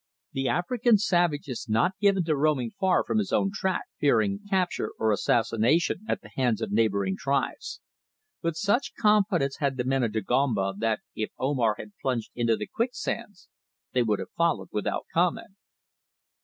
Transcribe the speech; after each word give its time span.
The 0.31 0.47
African 0.49 0.97
savage 0.97 1.47
is 1.47 1.67
not 1.69 1.91
given 2.01 2.23
to 2.23 2.35
roaming 2.35 2.71
far 2.71 3.03
from 3.03 3.19
his 3.19 3.31
own 3.31 3.51
tract, 3.53 3.85
fearing 3.99 4.39
capture 4.49 4.93
or 4.97 5.11
assassination 5.11 6.05
at 6.09 6.21
the 6.21 6.31
hands 6.35 6.59
of 6.59 6.71
neighbouring 6.71 7.15
tribes, 7.15 7.81
but 8.41 8.55
such 8.55 8.95
confidence 8.99 9.57
had 9.57 9.77
the 9.77 9.83
men 9.83 10.01
of 10.01 10.13
Dagomba 10.13 10.73
that 10.79 11.01
if 11.13 11.29
Omar 11.37 11.75
had 11.77 11.91
plunged 12.01 12.31
into 12.33 12.57
the 12.57 12.65
quicksands 12.65 13.47
they 13.93 14.01
would 14.01 14.17
have 14.17 14.31
followed 14.35 14.69
without 14.71 15.05
comment. 15.13 15.53